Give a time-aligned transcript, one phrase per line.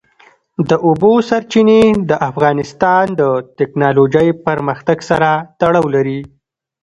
[0.69, 3.21] د اوبو سرچینې د افغانستان د
[3.59, 6.19] تکنالوژۍ پرمختګ سره تړاو لري.